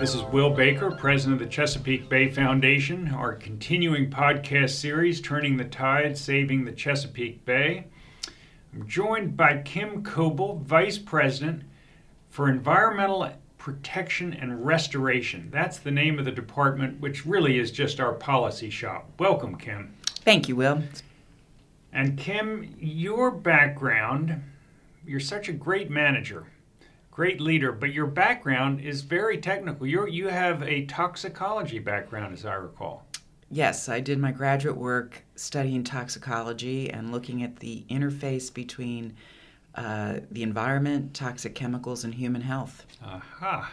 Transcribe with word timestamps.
This 0.00 0.14
is 0.14 0.22
Will 0.22 0.48
Baker, 0.48 0.90
president 0.90 1.42
of 1.42 1.46
the 1.46 1.54
Chesapeake 1.54 2.08
Bay 2.08 2.30
Foundation, 2.30 3.08
our 3.08 3.34
continuing 3.34 4.08
podcast 4.08 4.70
series, 4.70 5.20
Turning 5.20 5.58
the 5.58 5.66
Tide, 5.66 6.16
Saving 6.16 6.64
the 6.64 6.72
Chesapeake 6.72 7.44
Bay. 7.44 7.84
I'm 8.72 8.88
joined 8.88 9.36
by 9.36 9.58
Kim 9.58 10.02
Coble, 10.02 10.62
vice 10.64 10.96
president 10.96 11.64
for 12.30 12.48
environmental 12.48 13.30
protection 13.58 14.32
and 14.32 14.64
restoration. 14.64 15.50
That's 15.52 15.76
the 15.76 15.90
name 15.90 16.18
of 16.18 16.24
the 16.24 16.32
department, 16.32 16.98
which 16.98 17.26
really 17.26 17.58
is 17.58 17.70
just 17.70 18.00
our 18.00 18.14
policy 18.14 18.70
shop. 18.70 19.06
Welcome, 19.18 19.56
Kim. 19.56 19.94
Thank 20.06 20.48
you, 20.48 20.56
Will. 20.56 20.82
And 21.92 22.16
Kim, 22.16 22.74
your 22.80 23.30
background, 23.30 24.42
you're 25.06 25.20
such 25.20 25.50
a 25.50 25.52
great 25.52 25.90
manager 25.90 26.46
great 27.20 27.38
leader, 27.38 27.70
but 27.70 27.92
your 27.92 28.06
background 28.06 28.80
is 28.80 29.02
very 29.02 29.36
technical. 29.36 29.86
You 29.86 30.06
you 30.06 30.28
have 30.28 30.62
a 30.62 30.86
toxicology 30.86 31.78
background, 31.78 32.32
as 32.32 32.46
I 32.46 32.54
recall. 32.54 33.04
Yes, 33.50 33.90
I 33.90 34.00
did 34.00 34.18
my 34.18 34.32
graduate 34.32 34.78
work 34.78 35.22
studying 35.36 35.84
toxicology 35.84 36.88
and 36.88 37.12
looking 37.12 37.42
at 37.42 37.56
the 37.56 37.84
interface 37.90 38.50
between 38.54 39.14
uh, 39.74 40.20
the 40.30 40.42
environment, 40.42 41.12
toxic 41.12 41.54
chemicals, 41.54 42.04
and 42.04 42.14
human 42.14 42.40
health. 42.40 42.86
Aha, 43.04 43.70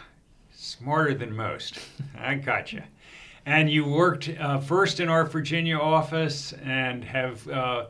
smarter 0.52 1.14
than 1.14 1.34
most. 1.34 1.78
I 2.18 2.34
got 2.34 2.74
you. 2.74 2.82
And 3.46 3.70
you 3.70 3.86
worked 3.86 4.28
uh, 4.28 4.60
first 4.60 5.00
in 5.00 5.08
our 5.08 5.24
Virginia 5.24 5.78
office 5.78 6.52
and 6.62 7.02
have 7.02 7.48
uh, 7.48 7.86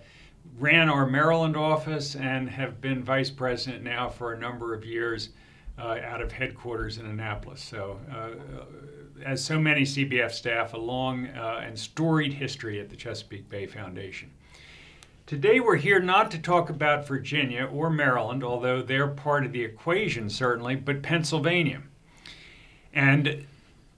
ran 0.61 0.89
our 0.89 1.05
Maryland 1.05 1.57
office 1.57 2.15
and 2.15 2.49
have 2.49 2.81
been 2.81 3.03
vice 3.03 3.31
president 3.31 3.83
now 3.83 4.09
for 4.09 4.35
a 4.35 4.39
number 4.39 4.73
of 4.73 4.85
years 4.85 5.31
uh, 5.79 5.99
out 6.05 6.21
of 6.21 6.33
headquarters 6.33 6.99
in 6.99 7.07
Annapolis. 7.07 7.63
So, 7.63 8.01
uh, 8.13 8.31
as 9.25 9.45
so 9.45 9.59
many 9.59 9.83
CBF 9.83 10.31
staff, 10.31 10.75
a 10.75 10.79
long 10.79 11.27
uh, 11.29 11.63
and 11.65 11.79
storied 11.79 12.35
history 12.35 12.81
at 12.81 12.89
the 12.89 12.97
Chesapeake 12.97 13.49
Bay 13.49 13.67
Foundation. 13.67 14.31
Today, 15.27 15.61
we're 15.61 15.77
here 15.77 16.01
not 16.01 16.31
to 16.31 16.39
talk 16.39 16.71
about 16.71 17.07
Virginia 17.07 17.65
or 17.65 17.91
Maryland, 17.91 18.43
although 18.43 18.81
they're 18.81 19.09
part 19.09 19.45
of 19.45 19.53
the 19.53 19.63
equation 19.63 20.31
certainly, 20.31 20.75
but 20.75 21.03
Pennsylvania. 21.03 21.83
And 22.95 23.47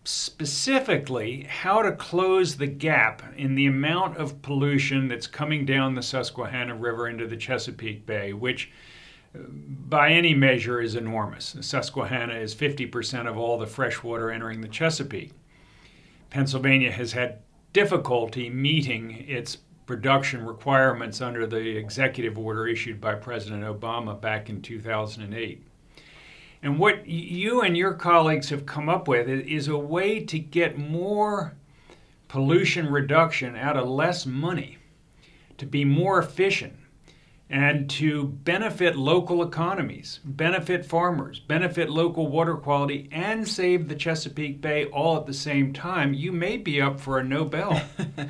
specifically 0.05 1.45
how 1.45 1.83
to 1.83 1.93
close 1.93 2.57
the 2.57 2.67
gap 2.67 3.23
in 3.37 3.55
the 3.55 3.67
amount 3.67 4.17
of 4.17 4.43
pollution 4.43 5.09
that's 5.09 5.27
coming 5.27 5.65
down 5.65 5.95
the 5.95 6.03
Susquehanna 6.03 6.75
River 6.75 7.09
into 7.09 7.27
the 7.27 7.37
Chesapeake 7.37 8.07
Bay, 8.07 8.33
which 8.33 8.73
by 9.35 10.11
any 10.11 10.35
measure 10.35 10.81
is 10.81 10.95
enormous. 10.95 11.53
The 11.53 11.63
Susquehanna 11.63 12.35
is 12.35 12.55
50% 12.55 13.29
of 13.29 13.39
all 13.39 13.59
the 13.59 13.67
fresh 13.67 14.03
water 14.03 14.31
entering 14.31 14.61
the 14.61 14.69
Chesapeake. 14.69 15.33
Pennsylvania 16.31 16.91
has 16.91 17.13
had 17.13 17.39
difficulty 17.73 18.51
meeting 18.51 19.25
its 19.29 19.59
production 19.87 20.45
requirements 20.45 21.21
under 21.21 21.47
the 21.47 21.77
executive 21.77 22.39
order 22.39 22.67
issued 22.67 23.01
by 23.01 23.15
President 23.15 23.65
Obama 23.65 24.21
back 24.21 24.49
in 24.49 24.63
2008. 24.63 25.67
And 26.63 26.79
what 26.79 27.07
you 27.07 27.63
and 27.63 27.77
your 27.77 27.95
colleagues 27.95 28.51
have 28.51 28.67
come 28.67 28.89
up 28.89 29.09
with 29.09 29.29
is 29.29 29.69
a 29.69 29.79
way 29.79 30.21
to 30.25 30.39
get 30.39 30.79
more 30.79 31.57
pollution 32.29 32.87
reduction 32.93 33.57
out 33.57 33.77
of 33.77 33.89
less 33.89 34.27
money, 34.27 34.79
to 35.59 35.67
be 35.67 35.85
more 35.85 36.19
efficient, 36.19 36.75
and 37.51 37.91
to 37.91 38.27
benefit 38.27 38.97
local 38.97 39.43
economies, 39.43 40.21
benefit 40.25 40.87
farmers, 40.87 41.41
benefit 41.41 41.91
local 41.91 42.29
water 42.29 42.55
quality, 42.55 43.09
and 43.11 43.47
save 43.47 43.89
the 43.89 43.97
Chesapeake 43.97 44.61
Bay 44.61 44.85
all 44.87 45.17
at 45.17 45.27
the 45.27 45.35
same 45.35 45.73
time, 45.73 46.15
you 46.15 46.31
may 46.31 46.57
be 46.57 46.81
up 46.81 47.01
for 47.01 47.19
a 47.19 47.25
Nobel. 47.25 47.83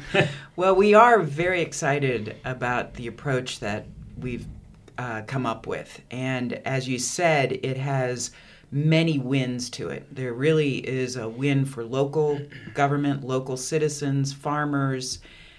well, 0.57 0.75
we 0.75 0.95
are 0.95 1.21
very 1.21 1.61
excited 1.61 2.37
about 2.47 2.95
the 2.95 3.09
approach 3.09 3.61
that 3.61 3.87
we've 4.17 4.47
uh, 4.97 5.21
come 5.27 5.45
up 5.45 5.67
with. 5.67 6.01
And 6.11 6.55
as 6.65 6.89
you 6.89 6.99
said, 6.99 7.53
it 7.63 7.77
has 7.77 8.31
many 8.73 9.19
wins 9.19 9.69
to 9.71 9.91
it. 9.91 10.15
There 10.15 10.33
really 10.33 10.77
is 10.77 11.17
a 11.17 11.29
win 11.29 11.67
for 11.67 11.85
local 11.85 12.41
government, 12.73 13.23
local 13.23 13.59
citizens, 13.59 14.33
farmers, 14.33 15.19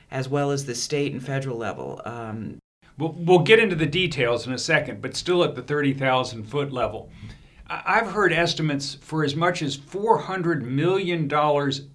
as 0.09 0.27
well 0.27 0.49
as 0.49 0.65
the 0.65 0.75
state 0.75 1.11
and 1.11 1.23
federal 1.23 1.57
level. 1.57 2.01
Um, 2.05 2.60
we'll, 3.01 3.15
we'll 3.17 3.39
get 3.39 3.59
into 3.59 3.75
the 3.75 3.85
details 3.85 4.45
in 4.45 4.53
a 4.53 4.57
second, 4.57 5.01
but 5.01 5.15
still 5.15 5.43
at 5.43 5.55
the 5.55 5.61
30,000 5.61 6.43
foot 6.43 6.71
level. 6.71 7.09
I've 7.67 8.11
heard 8.11 8.31
estimates 8.31 8.95
for 8.95 9.23
as 9.23 9.35
much 9.35 9.61
as 9.61 9.77
$400 9.77 10.61
million 10.61 11.31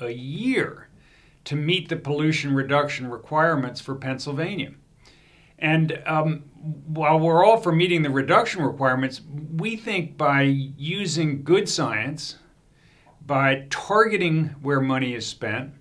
a 0.00 0.10
year 0.10 0.88
to 1.44 1.54
meet 1.54 1.88
the 1.88 1.96
pollution 1.96 2.54
reduction 2.54 3.08
requirements 3.08 3.80
for 3.80 3.94
Pennsylvania. 3.94 4.72
And 5.58 6.02
um, 6.06 6.44
while 6.86 7.20
we're 7.20 7.44
all 7.44 7.58
for 7.58 7.72
meeting 7.72 8.02
the 8.02 8.10
reduction 8.10 8.62
requirements, 8.62 9.20
we 9.54 9.76
think 9.76 10.16
by 10.16 10.42
using 10.42 11.44
good 11.44 11.68
science, 11.68 12.36
by 13.24 13.66
targeting 13.70 14.56
where 14.60 14.80
money 14.80 15.14
is 15.14 15.26
spent, 15.26 15.72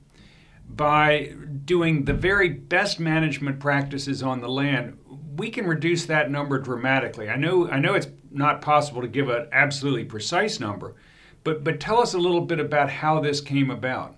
by 0.69 1.33
doing 1.63 2.05
the 2.05 2.13
very 2.13 2.49
best 2.49 2.99
management 2.99 3.59
practices 3.59 4.21
on 4.21 4.41
the 4.41 4.49
land, 4.49 4.97
we 5.35 5.49
can 5.49 5.65
reduce 5.65 6.05
that 6.05 6.31
number 6.31 6.59
dramatically. 6.59 7.29
I 7.29 7.35
know 7.35 7.69
I 7.69 7.79
know 7.79 7.93
it's 7.93 8.07
not 8.31 8.61
possible 8.61 9.01
to 9.01 9.07
give 9.07 9.29
an 9.29 9.47
absolutely 9.51 10.05
precise 10.05 10.59
number, 10.59 10.95
but 11.43 11.63
but 11.63 11.79
tell 11.79 12.01
us 12.01 12.13
a 12.13 12.19
little 12.19 12.41
bit 12.41 12.59
about 12.59 12.89
how 12.89 13.19
this 13.19 13.41
came 13.41 13.69
about. 13.69 14.15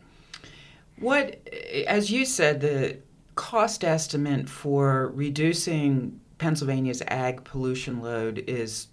What 1.00 1.48
as 1.88 2.12
you 2.12 2.26
said 2.26 2.62
the 2.62 3.00
cost 3.36 3.84
estimate 3.84 4.50
for 4.50 5.12
reducing 5.14 6.20
Pennsylvania's 6.38 7.02
ag 7.08 7.44
pollution 7.44 8.02
load 8.02 8.44
is 8.48 8.88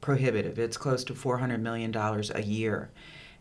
prohibitive. 0.00 0.58
It's 0.58 0.76
close 0.76 1.04
to 1.04 1.14
$400 1.14 1.60
million 1.60 1.94
a 1.96 2.42
year. 2.42 2.90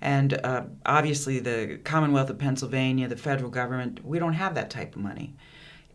And 0.02 0.34
uh, 0.44 0.64
obviously, 0.86 1.40
the 1.40 1.80
Commonwealth 1.84 2.30
of 2.30 2.38
Pennsylvania, 2.38 3.08
the 3.08 3.18
federal 3.18 3.50
government, 3.50 4.06
we 4.06 4.20
don't 4.20 4.34
have 4.34 4.56
that 4.56 4.70
type 4.70 4.96
of 4.96 5.02
money. 5.02 5.36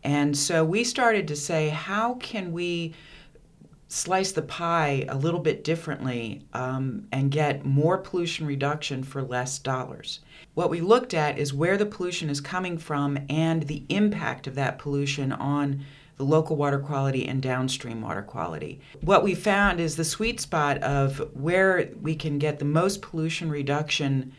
And 0.03 0.37
so 0.37 0.63
we 0.63 0.83
started 0.83 1.27
to 1.29 1.35
say, 1.35 1.69
how 1.69 2.15
can 2.15 2.51
we 2.51 2.93
slice 3.93 4.31
the 4.31 4.41
pie 4.41 5.05
a 5.07 5.15
little 5.15 5.39
bit 5.39 5.63
differently 5.63 6.41
um, 6.53 7.07
and 7.11 7.29
get 7.29 7.63
more 7.63 7.99
pollution 7.99 8.47
reduction 8.47 9.03
for 9.03 9.21
less 9.21 9.59
dollars. 9.59 10.21
What 10.55 10.71
we 10.71 10.81
looked 10.81 11.13
at 11.13 11.37
is 11.37 11.53
where 11.53 11.77
the 11.77 11.85
pollution 11.85 12.27
is 12.27 12.41
coming 12.41 12.79
from 12.79 13.19
and 13.29 13.61
the 13.63 13.83
impact 13.89 14.47
of 14.47 14.55
that 14.55 14.79
pollution 14.79 15.31
on 15.31 15.85
the 16.17 16.23
local 16.23 16.55
water 16.55 16.79
quality 16.79 17.27
and 17.27 17.39
downstream 17.39 18.01
water 18.01 18.23
quality. 18.23 18.81
What 19.01 19.23
we 19.23 19.35
found 19.35 19.79
is 19.79 19.95
the 19.95 20.03
sweet 20.03 20.41
spot 20.41 20.79
of 20.79 21.19
where 21.35 21.91
we 22.01 22.15
can 22.15 22.39
get 22.39 22.57
the 22.57 22.65
most 22.65 22.99
pollution 23.03 23.51
reduction 23.51 24.33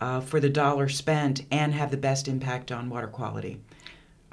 uh, 0.00 0.20
for 0.20 0.40
the 0.40 0.50
dollar 0.50 0.88
spent 0.88 1.42
and 1.52 1.72
have 1.74 1.92
the 1.92 1.96
best 1.96 2.26
impact 2.26 2.72
on 2.72 2.90
water 2.90 3.06
quality. 3.06 3.60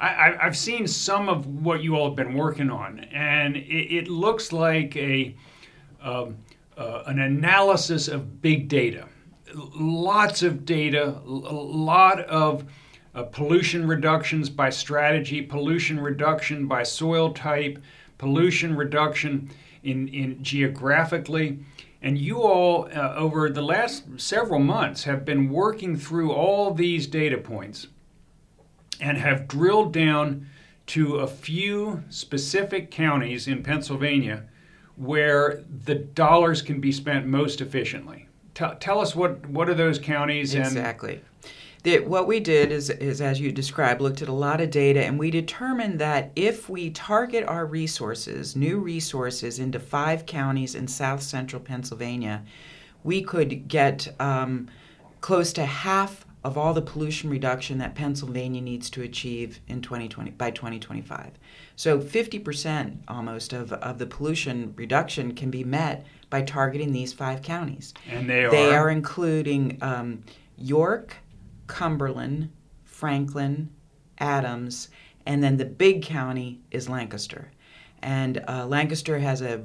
I, 0.04 0.44
have 0.44 0.56
seen 0.56 0.86
some 0.86 1.28
of 1.28 1.46
what 1.46 1.82
you 1.82 1.96
all 1.96 2.08
have 2.08 2.16
been 2.16 2.34
working 2.34 2.70
on, 2.70 3.00
and 3.12 3.56
it, 3.56 3.94
it 3.96 4.08
looks 4.08 4.52
like 4.52 4.96
a 4.96 5.34
um, 6.02 6.36
uh, 6.76 7.04
an 7.06 7.20
analysis 7.20 8.08
of 8.08 8.42
big 8.42 8.68
data, 8.68 9.06
lots 9.54 10.42
of 10.42 10.64
data, 10.64 11.20
a 11.24 11.28
lot 11.28 12.20
of 12.20 12.64
uh, 13.14 13.22
pollution 13.22 13.86
reductions 13.86 14.50
by 14.50 14.70
strategy, 14.70 15.40
pollution 15.40 16.00
reduction 16.00 16.66
by 16.66 16.82
soil 16.82 17.32
type, 17.32 17.78
pollution 18.18 18.76
reduction 18.76 19.48
in, 19.84 20.08
in 20.08 20.42
geographically. 20.42 21.60
And 22.02 22.18
you 22.18 22.42
all, 22.42 22.88
uh, 22.94 23.14
over 23.14 23.48
the 23.48 23.62
last 23.62 24.04
several 24.16 24.60
months, 24.60 25.04
have 25.04 25.24
been 25.24 25.48
working 25.48 25.96
through 25.96 26.32
all 26.32 26.74
these 26.74 27.06
data 27.06 27.38
points 27.38 27.86
and 29.00 29.18
have 29.18 29.48
drilled 29.48 29.92
down 29.92 30.46
to 30.86 31.16
a 31.16 31.26
few 31.26 32.02
specific 32.10 32.90
counties 32.90 33.48
in 33.48 33.62
Pennsylvania 33.62 34.44
where 34.96 35.64
the 35.84 35.94
dollars 35.94 36.62
can 36.62 36.80
be 36.80 36.92
spent 36.92 37.26
most 37.26 37.60
efficiently. 37.60 38.28
Tell, 38.54 39.00
us 39.00 39.16
what, 39.16 39.44
what 39.46 39.68
are 39.68 39.74
those 39.74 39.98
counties? 39.98 40.54
Exactly. 40.54 41.20
What 41.84 42.26
we 42.26 42.40
did 42.40 42.70
is, 42.70 42.88
is, 42.88 43.20
as 43.20 43.40
you 43.40 43.50
described, 43.50 44.00
looked 44.00 44.22
at 44.22 44.28
a 44.28 44.32
lot 44.32 44.60
of 44.60 44.70
data, 44.70 45.04
and 45.04 45.18
we 45.18 45.30
determined 45.30 45.98
that 45.98 46.30
if 46.36 46.68
we 46.68 46.90
target 46.90 47.44
our 47.46 47.66
resources, 47.66 48.56
new 48.56 48.78
resources, 48.78 49.58
into 49.58 49.78
five 49.78 50.24
counties 50.24 50.74
in 50.74 50.86
south 50.88 51.22
central 51.22 51.60
Pennsylvania, 51.60 52.42
we 53.02 53.22
could 53.22 53.68
get 53.68 54.08
um, 54.18 54.68
close 55.20 55.52
to 55.54 55.66
half 55.66 56.24
of 56.44 56.58
all 56.58 56.74
the 56.74 56.82
pollution 56.82 57.30
reduction 57.30 57.78
that 57.78 57.94
Pennsylvania 57.94 58.60
needs 58.60 58.90
to 58.90 59.02
achieve 59.02 59.60
in 59.66 59.80
2020 59.80 60.32
by 60.32 60.50
2025. 60.50 61.32
So 61.74 61.98
50% 61.98 62.98
almost 63.08 63.54
of, 63.54 63.72
of 63.72 63.98
the 63.98 64.06
pollution 64.06 64.74
reduction 64.76 65.34
can 65.34 65.50
be 65.50 65.64
met 65.64 66.06
by 66.28 66.42
targeting 66.42 66.92
these 66.92 67.14
five 67.14 67.40
counties. 67.40 67.94
And 68.10 68.28
they 68.28 68.44
are 68.44 68.50
they 68.50 68.74
are 68.74 68.90
including 68.90 69.78
um, 69.80 70.22
York, 70.58 71.16
Cumberland, 71.66 72.50
Franklin, 72.84 73.70
Adams, 74.18 74.90
and 75.26 75.42
then 75.42 75.56
the 75.56 75.64
big 75.64 76.02
county 76.02 76.60
is 76.70 76.88
Lancaster. 76.88 77.50
And 78.02 78.44
uh, 78.46 78.66
Lancaster 78.66 79.18
has 79.18 79.40
a 79.40 79.64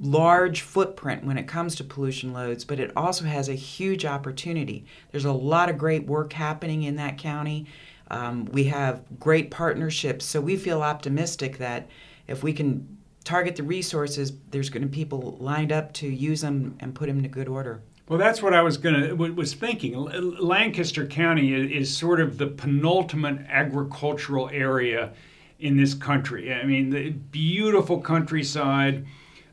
large 0.00 0.62
footprint 0.62 1.24
when 1.24 1.38
it 1.38 1.46
comes 1.46 1.74
to 1.76 1.84
pollution 1.84 2.32
loads, 2.32 2.64
but 2.64 2.80
it 2.80 2.92
also 2.96 3.24
has 3.24 3.48
a 3.48 3.54
huge 3.54 4.04
opportunity. 4.04 4.84
There's 5.10 5.24
a 5.24 5.32
lot 5.32 5.68
of 5.68 5.78
great 5.78 6.06
work 6.06 6.32
happening 6.32 6.84
in 6.84 6.96
that 6.96 7.18
county. 7.18 7.66
Um, 8.10 8.46
we 8.46 8.64
have 8.64 9.02
great 9.18 9.50
partnerships, 9.50 10.24
so 10.24 10.40
we 10.40 10.56
feel 10.56 10.82
optimistic 10.82 11.58
that 11.58 11.88
if 12.26 12.42
we 12.42 12.52
can 12.52 12.98
target 13.24 13.56
the 13.56 13.62
resources, 13.62 14.32
there's 14.50 14.70
going 14.70 14.82
to 14.82 14.88
be 14.88 14.96
people 14.96 15.36
lined 15.38 15.72
up 15.72 15.92
to 15.94 16.08
use 16.08 16.40
them 16.40 16.76
and 16.80 16.94
put 16.94 17.06
them 17.06 17.18
into 17.18 17.28
good 17.28 17.48
order. 17.48 17.82
Well, 18.08 18.18
that's 18.18 18.42
what 18.42 18.54
I 18.54 18.62
was 18.62 18.76
going 18.76 19.00
to 19.00 19.14
was 19.14 19.54
thinking. 19.54 19.94
Lancaster 19.94 21.06
County 21.06 21.54
is 21.54 21.96
sort 21.96 22.20
of 22.20 22.38
the 22.38 22.48
penultimate 22.48 23.46
agricultural 23.48 24.50
area 24.52 25.12
in 25.60 25.76
this 25.76 25.94
country. 25.94 26.52
I 26.52 26.64
mean, 26.64 26.90
the 26.90 27.10
beautiful 27.10 28.00
countryside, 28.00 29.06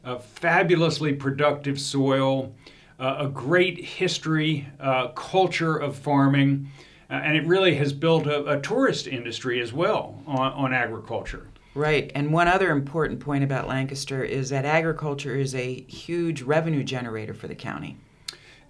a 0.08 0.18
fabulously 0.18 1.12
productive 1.12 1.80
soil, 1.80 2.54
uh, 2.98 3.18
a 3.20 3.28
great 3.28 3.84
history, 3.84 4.66
uh, 4.80 5.10
culture 5.10 5.76
of 5.76 5.98
farming, 5.98 6.72
uh, 7.10 7.14
and 7.14 7.36
it 7.36 7.46
really 7.46 7.76
has 7.76 7.92
built 7.92 8.26
a, 8.26 8.46
a 8.46 8.62
tourist 8.62 9.06
industry 9.06 9.60
as 9.60 9.74
well 9.74 10.24
on, 10.26 10.54
on 10.54 10.74
agriculture. 10.74 11.48
Right. 11.76 12.10
And 12.16 12.32
one 12.32 12.48
other 12.48 12.72
important 12.72 13.20
point 13.20 13.44
about 13.44 13.68
Lancaster 13.68 14.24
is 14.24 14.50
that 14.50 14.64
agriculture 14.64 15.36
is 15.36 15.54
a 15.54 15.82
huge 15.82 16.42
revenue 16.42 16.84
generator 16.84 17.34
for 17.34 17.50
the 17.50 17.56
county. 17.56 17.98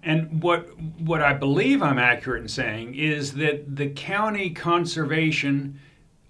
And 0.02 0.42
what 0.42 0.78
what 1.00 1.22
I 1.22 1.32
believe 1.34 1.82
I'm 1.82 1.98
accurate 1.98 2.42
in 2.42 2.48
saying 2.48 2.94
is 2.94 3.34
that 3.34 3.76
the 3.76 3.88
county 3.90 4.50
conservation 4.50 5.80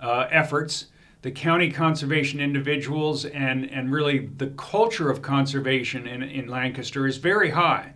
uh, 0.01 0.27
efforts, 0.31 0.87
the 1.23 1.31
county 1.31 1.71
conservation 1.71 2.41
individuals, 2.41 3.25
and 3.25 3.71
and 3.71 3.93
really 3.93 4.27
the 4.27 4.49
culture 4.49 5.11
of 5.11 5.23
conservation 5.23 6.07
in, 6.07 6.23
in 6.23 6.49
Lancaster 6.49 7.07
is 7.07 7.17
very 7.17 7.51
high. 7.51 7.95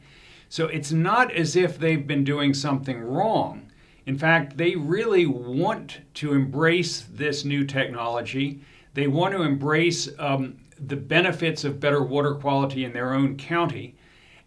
So 0.49 0.67
it's 0.67 0.93
not 0.93 1.33
as 1.33 1.57
if 1.57 1.79
they've 1.79 2.07
been 2.07 2.25
doing 2.25 2.53
something 2.53 3.01
wrong. 3.01 3.71
In 4.05 4.19
fact, 4.19 4.57
they 4.57 4.75
really 4.75 5.27
want 5.27 6.01
to 6.15 6.35
embrace 6.35 7.07
this 7.13 7.45
new 7.45 7.65
technology. 7.65 8.61
They 8.95 9.07
want 9.07 9.35
to 9.35 9.43
embrace 9.43 10.09
um, 10.19 10.57
the 10.79 10.97
benefits 10.97 11.65
of 11.65 11.81
better 11.81 12.03
water 12.03 12.35
quality 12.35 12.85
in 12.85 12.93
their 12.93 13.15
own 13.15 13.37
county 13.37 13.95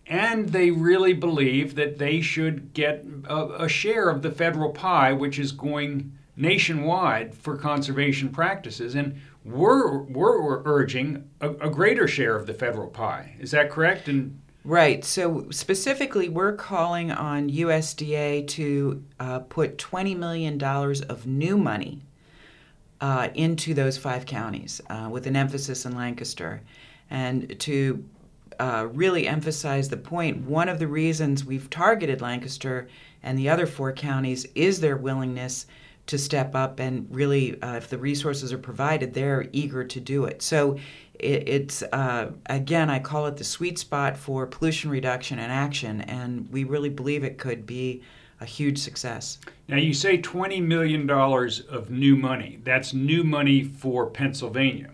and 0.08 0.50
they 0.50 0.70
really 0.70 1.14
believe 1.14 1.76
that 1.76 1.98
they 1.98 2.22
should 2.22 2.74
get 2.74 3.06
a, 3.26 3.64
a, 3.64 3.70
share 3.70 4.10
of 4.10 4.22
the 4.22 4.32
federal 4.32 4.70
pie, 4.70 5.12
which 5.12 5.40
is 5.40 5.52
going 5.52 6.12
nationwide 6.36 7.34
for 7.34 7.58
conservation 7.58 8.30
practices. 8.30 8.96
And 8.96 9.20
we're, 9.44 10.00
we're 10.04 10.62
urging 10.66 11.30
a, 11.42 11.50
a 11.52 11.70
greater 11.70 12.08
share 12.08 12.36
of 12.36 12.48
the 12.48 12.54
federal 12.54 12.88
pie. 12.88 13.36
Is 13.40 13.52
that 13.52 13.70
correct? 13.70 14.08
And 14.08 14.40
Right. 14.66 15.06
So 15.06 15.46
specifically, 15.52 16.28
we're 16.28 16.56
calling 16.56 17.12
on 17.12 17.52
USDA 17.52 18.48
to 18.48 19.04
uh, 19.20 19.40
put 19.40 19.78
$20 19.78 20.18
million 20.18 20.62
of 20.64 21.28
new 21.28 21.56
money 21.56 22.02
uh, 23.00 23.30
into 23.36 23.76
those 23.76 24.00
five 24.00 24.26
counties, 24.26 24.82
uh, 24.90 25.08
with 25.12 25.28
an 25.28 25.36
emphasis 25.36 25.86
in 25.86 25.96
Lancaster, 25.96 26.62
and 27.12 27.60
to 27.60 28.04
uh, 28.60 28.88
really 28.92 29.28
emphasize 29.28 29.90
the 29.90 29.98
point. 29.98 30.42
One 30.42 30.68
of 30.68 30.80
the 30.80 30.88
reasons 30.88 31.46
we've 31.46 31.70
targeted 31.70 32.22
Lancaster 32.22 32.88
and 33.22 33.38
the 33.38 33.50
other 33.50 33.68
four 33.68 33.92
counties 33.92 34.48
is 34.56 34.80
their 34.80 34.98
willingness 34.98 35.68
to 36.08 36.18
step 36.18 36.56
up 36.56 36.80
and 36.80 37.08
really, 37.10 37.60
uh, 37.62 37.76
if 37.76 37.90
the 37.90 37.98
resources 37.98 38.54
are 38.54 38.58
provided, 38.58 39.14
they're 39.14 39.48
eager 39.52 39.84
to 39.84 40.00
do 40.00 40.26
it. 40.26 40.42
So 40.42 40.78
it, 41.20 41.50
it's, 41.50 41.82
uh, 41.84 42.32
again, 42.46 42.90
I 42.90 43.00
call 43.00 43.26
it 43.28 43.38
the 43.38 43.44
sweet 43.44 43.80
spot 43.80 44.16
for 44.18 44.46
pollution 44.46 44.92
reduction 44.92 45.40
and 45.40 45.52
action, 45.52 46.02
and 46.02 46.52
we 46.52 46.64
really 46.64 46.90
believe 46.90 47.24
it 47.24 47.38
could 47.38 47.66
be 47.66 48.04
a 48.42 48.46
huge 48.46 48.78
success. 48.78 49.40
Now, 49.68 49.78
you 49.78 49.94
say 49.94 50.18
$20 50.18 50.62
million 50.62 51.10
of 51.10 51.90
new 51.90 52.16
money. 52.16 52.60
That's 52.64 52.94
new 52.94 53.24
money 53.24 53.64
for 53.64 54.08
Pennsylvania. 54.08 54.92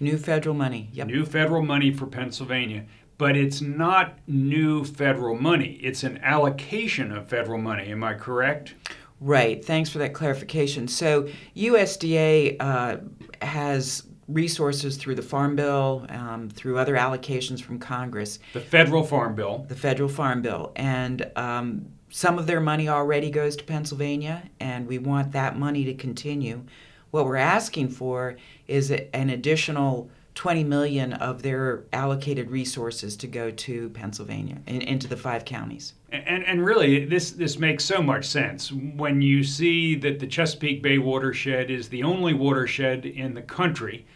New 0.00 0.16
federal 0.16 0.54
money. 0.54 0.88
Yep. 0.92 1.06
New 1.08 1.24
federal 1.26 1.62
money 1.62 1.92
for 1.92 2.06
Pennsylvania. 2.06 2.84
But 3.18 3.36
it's 3.36 3.60
not 3.60 4.18
new 4.28 4.84
federal 4.84 5.34
money. 5.34 5.80
It's 5.82 6.04
an 6.04 6.18
allocation 6.18 7.10
of 7.10 7.28
federal 7.28 7.58
money. 7.58 7.90
Am 7.90 8.04
I 8.04 8.14
correct? 8.14 8.74
Right. 9.20 9.64
Thanks 9.64 9.90
for 9.90 9.98
that 9.98 10.14
clarification. 10.14 10.86
So, 10.86 11.28
USDA 11.56 12.56
uh, 12.60 12.98
has 13.42 14.04
resources 14.28 14.96
through 14.96 15.14
the 15.14 15.22
Farm 15.22 15.56
Bill, 15.56 16.06
um, 16.10 16.50
through 16.50 16.78
other 16.78 16.94
allocations 16.94 17.62
from 17.62 17.78
Congress. 17.78 18.38
The 18.52 18.60
federal 18.60 19.02
Farm 19.02 19.34
Bill. 19.34 19.64
The 19.68 19.74
federal 19.74 20.08
Farm 20.08 20.42
Bill. 20.42 20.72
And 20.76 21.30
um, 21.34 21.86
some 22.10 22.38
of 22.38 22.46
their 22.46 22.60
money 22.60 22.88
already 22.88 23.30
goes 23.30 23.56
to 23.56 23.64
Pennsylvania, 23.64 24.42
and 24.60 24.86
we 24.86 24.98
want 24.98 25.32
that 25.32 25.58
money 25.58 25.84
to 25.84 25.94
continue. 25.94 26.64
What 27.10 27.24
we're 27.24 27.36
asking 27.36 27.88
for 27.88 28.36
is 28.66 28.90
an 28.90 29.30
additional 29.30 30.10
20 30.38 30.62
million 30.62 31.14
of 31.14 31.42
their 31.42 31.82
allocated 31.92 32.48
resources 32.48 33.16
to 33.16 33.26
go 33.26 33.50
to 33.50 33.88
Pennsylvania 33.88 34.56
and 34.68 34.84
into 34.84 35.08
the 35.08 35.16
five 35.16 35.44
counties. 35.44 35.94
And, 36.12 36.44
and 36.44 36.64
really, 36.64 37.04
this, 37.06 37.32
this 37.32 37.58
makes 37.58 37.84
so 37.84 38.00
much 38.00 38.24
sense 38.24 38.70
when 38.70 39.20
you 39.20 39.42
see 39.42 39.96
that 39.96 40.20
the 40.20 40.28
Chesapeake 40.28 40.80
Bay 40.80 40.98
watershed 40.98 41.72
is 41.72 41.88
the 41.88 42.04
only 42.04 42.34
watershed 42.34 43.04
in 43.04 43.34
the 43.34 43.42
country 43.42 44.06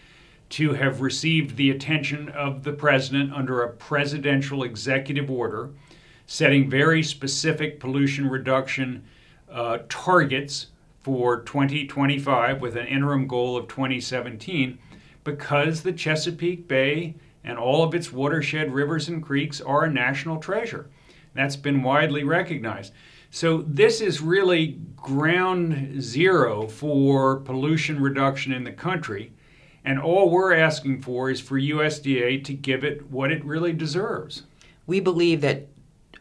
to 0.51 0.75
have 0.75 1.01
received 1.01 1.57
the 1.57 1.73
attention 1.73 2.29
of 2.29 2.63
the 2.63 2.73
president 2.73 3.33
under 3.33 3.65
a 3.65 3.71
presidential 3.71 4.63
executive 4.63 5.29
order 5.29 5.71
setting 6.27 6.71
very 6.71 7.03
specific 7.03 7.81
pollution 7.81 8.31
reduction 8.31 9.03
uh, 9.51 9.79
targets 9.89 10.69
for 11.01 11.41
2025 11.41 12.61
with 12.61 12.77
an 12.77 12.87
interim 12.87 13.27
goal 13.27 13.57
of 13.57 13.67
2017 13.67 14.79
because 15.25 15.83
the 15.83 15.93
Chesapeake 15.93 16.69
Bay 16.69 17.15
and 17.45 17.59
all 17.59 17.83
of 17.83 17.95
its 17.95 18.13
watershed 18.13 18.73
rivers 18.73 19.09
and 19.09 19.23
creeks 19.23 19.61
are 19.61 19.85
a 19.85 19.91
national 19.91 20.39
treasure. 20.39 20.89
That's 21.35 21.57
been 21.57 21.83
widely 21.83 22.25
recognized. 22.25 22.93
So, 23.31 23.63
this 23.63 24.01
is 24.03 24.21
really 24.21 24.79
ground 24.95 26.03
zero 26.03 26.67
for 26.67 27.37
pollution 27.37 28.01
reduction 28.01 28.53
in 28.53 28.65
the 28.65 28.73
country. 28.73 29.33
And 29.85 29.99
all 29.99 30.31
we're 30.31 30.55
asking 30.55 31.03
for 31.03 31.31
is 31.31 31.41
for 31.41 31.59
USDA 31.59 32.45
to 32.45 32.55
give 32.55 32.85
it 32.85 33.11
what 33.11 33.33
it 33.33 33.45
really 33.45 33.73
deserves. 33.73 34.43
We 34.87 35.01
believe 35.01 35.41
that 35.41 35.67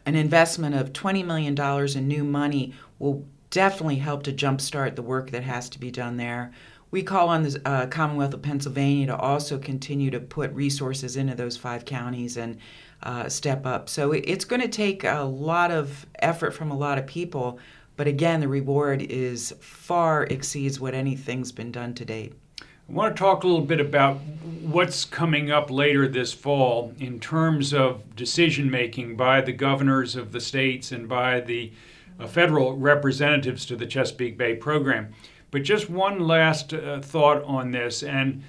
an 0.06 0.16
investment 0.16 0.74
of 0.74 0.92
$20 0.92 1.24
million 1.24 1.56
in 1.96 2.08
new 2.08 2.24
money 2.24 2.74
will 2.98 3.24
definitely 3.50 3.96
help 3.96 4.22
to 4.24 4.32
jumpstart 4.32 4.96
the 4.96 5.02
work 5.02 5.30
that 5.30 5.44
has 5.44 5.68
to 5.68 5.78
be 5.78 5.90
done 5.90 6.16
there. 6.16 6.52
We 6.92 7.02
call 7.02 7.30
on 7.30 7.42
the 7.42 7.60
uh, 7.64 7.86
Commonwealth 7.86 8.34
of 8.34 8.42
Pennsylvania 8.42 9.06
to 9.06 9.16
also 9.16 9.58
continue 9.58 10.10
to 10.10 10.20
put 10.20 10.52
resources 10.52 11.16
into 11.16 11.34
those 11.34 11.56
five 11.56 11.86
counties 11.86 12.36
and 12.36 12.58
uh, 13.02 13.30
step 13.30 13.64
up. 13.64 13.88
So 13.88 14.12
it's 14.12 14.44
going 14.44 14.60
to 14.60 14.68
take 14.68 15.02
a 15.02 15.22
lot 15.22 15.70
of 15.70 16.06
effort 16.20 16.52
from 16.52 16.70
a 16.70 16.76
lot 16.76 16.98
of 16.98 17.06
people, 17.06 17.58
but 17.96 18.06
again, 18.06 18.40
the 18.40 18.48
reward 18.48 19.00
is 19.00 19.54
far 19.58 20.24
exceeds 20.24 20.78
what 20.78 20.94
anything's 20.94 21.50
been 21.50 21.72
done 21.72 21.94
to 21.94 22.04
date. 22.04 22.34
I 22.60 22.92
want 22.92 23.16
to 23.16 23.18
talk 23.18 23.42
a 23.42 23.46
little 23.46 23.64
bit 23.64 23.80
about 23.80 24.16
what's 24.60 25.06
coming 25.06 25.50
up 25.50 25.70
later 25.70 26.06
this 26.06 26.34
fall 26.34 26.92
in 26.98 27.20
terms 27.20 27.72
of 27.72 28.14
decision 28.16 28.70
making 28.70 29.16
by 29.16 29.40
the 29.40 29.52
governors 29.52 30.14
of 30.14 30.32
the 30.32 30.40
states 30.40 30.92
and 30.92 31.08
by 31.08 31.40
the 31.40 31.72
uh, 32.20 32.26
federal 32.26 32.76
representatives 32.76 33.64
to 33.66 33.76
the 33.76 33.86
Chesapeake 33.86 34.36
Bay 34.36 34.54
program. 34.56 35.14
But 35.52 35.62
just 35.62 35.88
one 35.88 36.18
last 36.18 36.74
uh, 36.74 37.00
thought 37.00 37.44
on 37.44 37.70
this. 37.70 38.02
And 38.02 38.42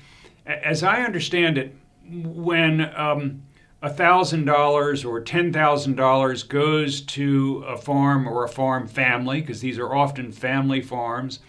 as 0.47 0.83
I 0.83 1.01
understand 1.03 1.57
it, 1.59 1.75
when 2.09 2.81
um, 2.95 3.43
$1,000 3.83 5.05
or 5.05 5.21
$10,000 5.21 6.47
goes 6.47 7.01
to 7.01 7.63
a 7.67 7.77
farm 7.77 8.27
or 8.27 8.45
a 8.45 8.49
farm 8.49 8.87
family, 8.87 9.41
because 9.41 9.59
these 9.59 9.77
are 9.77 9.93
often 9.93 10.31
family 10.31 10.81
farms, 10.81 11.39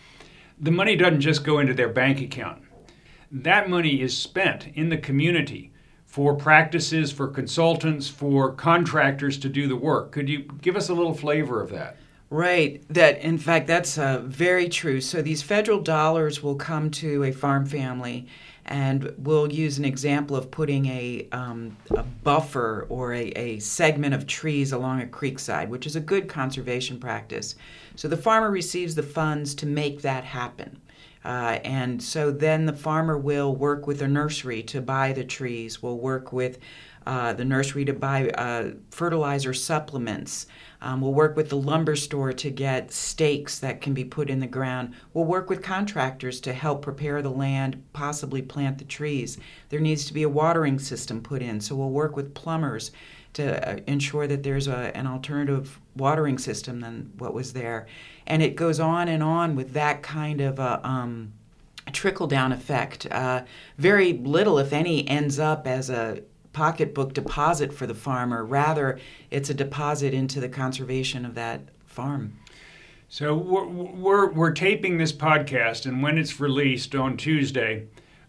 the 0.60 0.72
money 0.72 0.96
doesn't 0.96 1.20
just 1.20 1.44
go 1.44 1.60
into 1.60 1.72
their 1.72 1.88
bank 1.88 2.20
account. 2.20 2.62
That 3.30 3.70
money 3.70 4.00
is 4.00 4.16
spent 4.16 4.68
in 4.74 4.88
the 4.88 4.98
community 4.98 5.72
for 6.04 6.34
practices, 6.34 7.12
for 7.12 7.28
consultants, 7.28 8.08
for 8.08 8.52
contractors 8.52 9.38
to 9.38 9.48
do 9.48 9.68
the 9.68 9.76
work. 9.76 10.10
Could 10.10 10.28
you 10.28 10.40
give 10.62 10.76
us 10.76 10.88
a 10.88 10.94
little 10.94 11.14
flavor 11.14 11.60
of 11.60 11.70
that? 11.70 11.96
Right. 12.34 12.82
That, 12.88 13.20
in 13.20 13.38
fact, 13.38 13.68
that's 13.68 13.96
uh, 13.96 14.20
very 14.24 14.68
true. 14.68 15.00
So 15.00 15.22
these 15.22 15.40
federal 15.40 15.80
dollars 15.80 16.42
will 16.42 16.56
come 16.56 16.90
to 16.90 17.22
a 17.22 17.30
farm 17.30 17.64
family, 17.64 18.26
And 18.66 19.12
we'll 19.18 19.52
use 19.52 19.78
an 19.78 19.84
example 19.84 20.36
of 20.36 20.50
putting 20.50 20.86
a, 20.86 21.28
um, 21.32 21.76
a 21.90 22.02
buffer 22.02 22.86
or 22.88 23.12
a, 23.12 23.26
a 23.32 23.58
segment 23.58 24.14
of 24.14 24.26
trees 24.26 24.72
along 24.72 25.02
a 25.02 25.06
creek 25.06 25.38
side, 25.38 25.68
which 25.68 25.86
is 25.86 25.96
a 25.96 26.00
good 26.00 26.28
conservation 26.28 26.98
practice. 26.98 27.56
So 27.94 28.08
the 28.08 28.16
farmer 28.16 28.50
receives 28.50 28.94
the 28.94 29.02
funds 29.02 29.54
to 29.56 29.66
make 29.66 30.00
that 30.02 30.24
happen. 30.24 30.80
Uh, 31.24 31.58
and 31.64 32.02
so 32.02 32.30
then 32.30 32.66
the 32.66 32.72
farmer 32.72 33.18
will 33.18 33.54
work 33.54 33.86
with 33.86 34.02
a 34.02 34.08
nursery 34.08 34.62
to 34.62 34.80
buy 34.80 35.12
the 35.12 35.24
trees, 35.24 35.82
will 35.82 35.98
work 35.98 36.32
with 36.32 36.58
uh, 37.06 37.32
the 37.34 37.44
nursery 37.44 37.84
to 37.84 37.92
buy 37.92 38.28
uh, 38.30 38.70
fertilizer 38.90 39.52
supplements. 39.52 40.46
Um, 40.84 41.00
we'll 41.00 41.14
work 41.14 41.34
with 41.34 41.48
the 41.48 41.56
lumber 41.56 41.96
store 41.96 42.34
to 42.34 42.50
get 42.50 42.92
stakes 42.92 43.58
that 43.60 43.80
can 43.80 43.94
be 43.94 44.04
put 44.04 44.28
in 44.28 44.40
the 44.40 44.46
ground. 44.46 44.94
We'll 45.14 45.24
work 45.24 45.48
with 45.48 45.62
contractors 45.62 46.40
to 46.42 46.52
help 46.52 46.82
prepare 46.82 47.22
the 47.22 47.30
land, 47.30 47.82
possibly 47.94 48.42
plant 48.42 48.76
the 48.76 48.84
trees. 48.84 49.38
There 49.70 49.80
needs 49.80 50.04
to 50.04 50.12
be 50.12 50.24
a 50.24 50.28
watering 50.28 50.78
system 50.78 51.22
put 51.22 51.40
in, 51.40 51.62
so 51.62 51.74
we'll 51.74 51.88
work 51.88 52.16
with 52.16 52.34
plumbers 52.34 52.92
to 53.32 53.66
uh, 53.66 53.80
ensure 53.86 54.26
that 54.26 54.42
there's 54.42 54.68
a, 54.68 54.94
an 54.94 55.06
alternative 55.06 55.80
watering 55.96 56.36
system 56.36 56.80
than 56.80 57.10
what 57.16 57.32
was 57.32 57.54
there. 57.54 57.86
And 58.26 58.42
it 58.42 58.54
goes 58.54 58.78
on 58.78 59.08
and 59.08 59.22
on 59.22 59.56
with 59.56 59.72
that 59.72 60.02
kind 60.02 60.42
of 60.42 60.58
a, 60.58 60.86
um, 60.86 61.32
trickle 61.92 62.26
down 62.26 62.52
effect. 62.52 63.06
Uh, 63.10 63.44
very 63.78 64.12
little, 64.12 64.58
if 64.58 64.72
any, 64.72 65.08
ends 65.08 65.38
up 65.38 65.66
as 65.66 65.88
a 65.88 66.22
pocketbook 66.54 67.12
deposit 67.12 67.74
for 67.74 67.86
the 67.86 67.94
farmer. 67.94 68.42
Rather, 68.42 68.98
it's 69.30 69.50
a 69.50 69.54
deposit 69.54 70.14
into 70.14 70.40
the 70.40 70.48
conservation 70.48 71.26
of 71.26 71.34
that 71.34 71.60
farm. 71.84 72.38
So 73.08 73.34
we're, 73.36 73.66
we're, 73.66 74.32
we're 74.32 74.52
taping 74.52 74.96
this 74.96 75.12
podcast, 75.12 75.84
and 75.84 76.02
when 76.02 76.16
it's 76.16 76.40
released 76.40 76.94
on 76.94 77.16
Tuesday, 77.16 77.86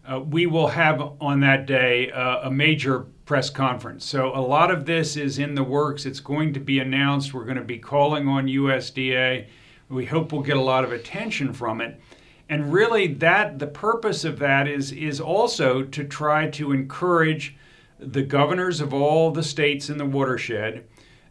uh, 0.08 0.20
we 0.20 0.46
will 0.46 0.68
have 0.68 1.02
on 1.20 1.40
that 1.40 1.66
day 1.66 2.12
uh, 2.12 2.48
a 2.48 2.52
major 2.52 3.06
press 3.26 3.50
conference. 3.50 4.06
So 4.06 4.36
a 4.36 4.42
lot 4.42 4.70
of 4.70 4.86
this 4.86 5.18
is 5.18 5.40
in 5.40 5.56
the 5.56 5.64
works. 5.64 6.06
It's 6.06 6.20
going 6.20 6.54
to 6.54 6.60
be 6.60 6.80
announced. 6.80 7.34
We're 7.34 7.46
going 7.46 7.58
to 7.58 7.64
be 7.64 7.80
calling 7.80 8.28
on 8.28 8.46
USDA. 8.46 9.48
We 9.90 10.06
hope 10.06 10.32
we'll 10.32 10.44
get 10.44 10.58
a 10.58 10.62
lot 10.62 10.84
of 10.84 10.92
attention 10.92 11.54
from 11.54 11.82
it. 11.82 12.00
And 12.50 12.72
really, 12.72 13.08
that 13.16 13.58
the 13.58 13.68
purpose 13.68 14.24
of 14.24 14.38
that 14.40 14.68
is 14.68 14.92
is 14.92 15.20
also 15.20 15.82
to 15.82 16.04
try 16.04 16.48
to 16.52 16.72
encourage 16.72 17.56
the 18.00 18.24
governors 18.24 18.82
of 18.82 18.94
all 18.94 19.32
the 19.32 19.44
states 19.44 19.90
in 19.90 19.98
the 19.98 20.06
watershed, 20.06 20.86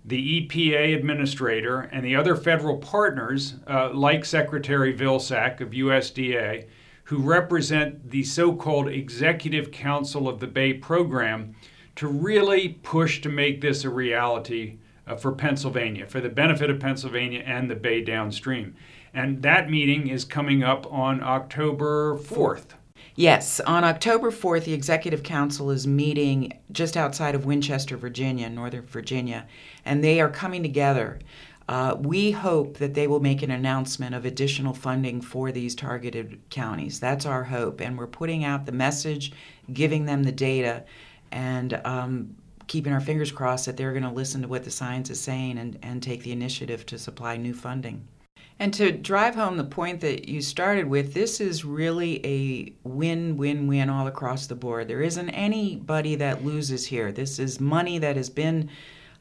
the 0.05 0.47
EPA 0.49 0.97
administrator, 0.97 1.81
and 1.81 2.05
the 2.05 2.17
other 2.17 2.37
federal 2.37 2.79
partners, 2.79 3.55
uh, 3.67 3.91
like 3.93 4.25
Secretary 4.25 4.95
Vilsack 4.95 5.61
of 5.61 5.71
USDA, 5.71 6.67
who 7.05 7.19
represent 7.19 8.11
the 8.11 8.23
so 8.23 8.55
called 8.55 8.89
Executive 8.89 9.71
Council 9.71 10.29
of 10.29 10.41
the 10.41 10.47
Bay 10.47 10.75
program, 10.75 11.55
to 11.97 12.09
really 12.09 12.81
push 12.83 13.21
to 13.21 13.29
make 13.29 13.61
this 13.61 13.85
a 13.85 13.91
reality 13.91 14.79
uh, 15.07 15.17
for 15.17 15.33
Pennsylvania, 15.33 16.07
for 16.07 16.21
the 16.21 16.29
benefit 16.29 16.71
of 16.71 16.81
Pennsylvania 16.81 17.43
and 17.47 17.71
the 17.71 17.77
Bay 17.77 18.01
downstream. 18.03 18.75
And 19.13 19.43
that 19.43 19.71
meeting 19.71 20.09
is 20.09 20.25
coming 20.25 20.63
up 20.65 20.91
on 20.93 21.23
October 21.23 22.17
4th. 22.17 22.75
Yes, 23.17 23.61
on 23.61 23.85
October 23.85 24.33
4th, 24.33 24.65
the 24.65 24.73
Executive 24.73 25.23
Council 25.23 25.71
is 25.71 25.87
meeting 25.87 26.59
just 26.73 26.97
outside 26.97 27.37
of 27.37 27.47
Winchester, 27.47 27.97
Virginia, 27.97 28.51
Northern 28.51 28.87
Virginia, 28.87 29.47
and 29.85 30.03
they 30.03 30.21
are 30.21 30.29
coming 30.29 30.65
together. 30.65 31.21
Uh, 31.69 31.95
we 31.97 32.33
hope 32.33 32.79
that 32.79 32.95
they 32.95 33.07
will 33.07 33.21
make 33.21 33.43
an 33.43 33.53
announcement 33.53 34.17
of 34.17 34.25
additional 34.25 34.75
funding 34.75 35.21
for 35.21 35.53
these 35.53 35.77
targeted 35.77 36.41
counties. 36.51 36.99
That's 36.99 37.25
our 37.25 37.45
hope, 37.45 37.81
and 37.81 37.97
we're 37.97 38.09
putting 38.09 38.45
out 38.45 38.67
the 38.67 38.73
message, 38.73 39.31
giving 39.73 40.07
them 40.07 40.25
the 40.25 40.33
data, 40.33 40.83
and 41.31 41.81
um, 41.85 42.35
keeping 42.67 42.93
our 42.93 43.01
fingers 43.01 43.31
crossed 43.31 43.67
that 43.67 43.77
they're 43.77 43.93
going 43.93 44.03
to 44.03 44.11
listen 44.11 44.43
to 44.43 44.49
what 44.49 44.65
the 44.65 44.73
science 44.73 45.09
is 45.09 45.21
saying 45.21 45.59
and, 45.59 45.79
and 45.83 46.03
take 46.03 46.25
the 46.25 46.33
initiative 46.33 46.85
to 46.87 46.99
supply 46.99 47.37
new 47.37 47.55
funding. 47.55 48.09
And 48.59 48.73
to 48.75 48.93
drive 48.93 49.35
home 49.35 49.57
the 49.57 49.65
point 49.65 50.01
that 50.03 50.29
you 50.29 50.41
started 50.41 50.87
with, 50.87 51.13
this 51.13 51.41
is 51.41 51.65
really 51.65 52.25
a 52.25 52.73
win 52.89 53.37
win 53.37 53.67
win 53.67 53.91
all 53.91 54.07
across 54.07 54.47
the 54.47 54.55
board. 54.55 54.87
There 54.87 55.03
isn't 55.03 55.31
anybody 55.31 56.15
that 56.17 56.45
loses 56.45 56.87
here. 56.87 57.11
This 57.11 57.39
is 57.39 57.61
money 57.61 57.99
that 57.99 58.17
has 58.17 58.31
been 58.31 58.71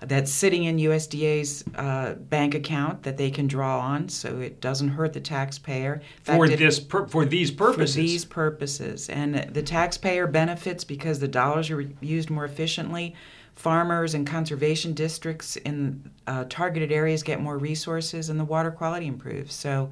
that's 0.07 0.31
sitting 0.31 0.65
in 0.65 0.77
USDA's 0.77 1.63
uh, 1.75 2.15
bank 2.15 2.55
account 2.55 3.03
that 3.03 3.17
they 3.17 3.31
can 3.31 3.47
draw 3.47 3.79
on, 3.79 4.09
so 4.09 4.39
it 4.39 4.59
doesn't 4.59 4.89
hurt 4.89 5.13
the 5.13 5.21
taxpayer. 5.21 6.01
Fact, 6.23 6.37
for 6.37 6.49
this, 6.49 6.79
pur- 6.79 7.07
for 7.07 7.25
these 7.25 7.51
purposes. 7.51 7.95
For 7.95 8.01
these 8.01 8.25
purposes, 8.25 9.09
and 9.09 9.35
the 9.35 9.63
taxpayer 9.63 10.27
benefits 10.27 10.83
because 10.83 11.19
the 11.19 11.27
dollars 11.27 11.71
are 11.71 11.81
used 12.01 12.29
more 12.29 12.45
efficiently 12.45 13.15
farmers 13.55 14.13
and 14.13 14.25
conservation 14.25 14.93
districts 14.93 15.55
in 15.57 16.11
uh, 16.27 16.45
targeted 16.49 16.91
areas 16.91 17.23
get 17.23 17.39
more 17.39 17.57
resources 17.57 18.29
and 18.29 18.39
the 18.39 18.45
water 18.45 18.71
quality 18.71 19.07
improves. 19.07 19.53
So 19.53 19.91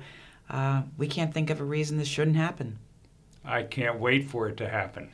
uh, 0.49 0.83
we 0.97 1.07
can't 1.07 1.33
think 1.33 1.49
of 1.49 1.61
a 1.61 1.63
reason 1.63 1.97
this 1.97 2.07
shouldn't 2.07 2.37
happen. 2.37 2.77
I 3.45 3.63
can't 3.63 3.99
wait 3.99 4.29
for 4.29 4.47
it 4.47 4.57
to 4.57 4.69
happen. 4.69 5.09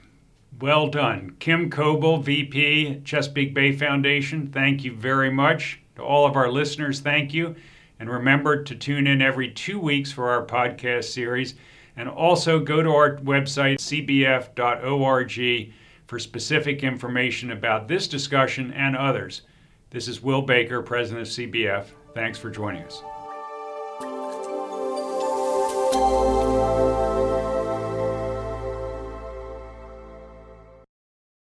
Well 0.60 0.88
done. 0.88 1.36
Kim 1.40 1.70
Coble, 1.70 2.18
VP, 2.18 3.02
Chesapeake 3.04 3.54
Bay 3.54 3.74
Foundation, 3.74 4.48
thank 4.48 4.84
you 4.84 4.94
very 4.94 5.30
much. 5.30 5.80
To 5.96 6.02
all 6.02 6.26
of 6.26 6.36
our 6.36 6.50
listeners, 6.50 7.00
thank 7.00 7.34
you. 7.34 7.56
And 8.00 8.10
remember 8.10 8.64
to 8.64 8.76
tune 8.76 9.08
in 9.08 9.22
every 9.22 9.52
two 9.52 9.80
weeks 9.80 10.12
for 10.12 10.30
our 10.30 10.46
podcast 10.46 11.06
series. 11.06 11.56
And 11.96 12.08
also 12.08 12.60
go 12.60 12.82
to 12.84 12.90
our 12.90 13.18
website, 13.18 13.78
cbf.org 13.78 15.74
for 16.08 16.18
specific 16.20 16.84
information 16.84 17.52
about 17.52 17.88
this 17.88 18.08
discussion 18.08 18.72
and 18.74 18.96
others. 18.96 19.44
This 19.90 20.08
is 20.08 20.24
Will 20.24 20.42
Baker, 20.42 20.82
President 20.82 21.28
of 21.28 21.34
CBF. 21.34 21.86
Thanks 22.14 22.40
for 22.40 22.50
joining 22.50 22.84
us. 22.84 23.04